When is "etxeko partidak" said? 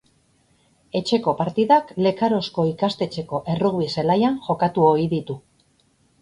0.99-1.91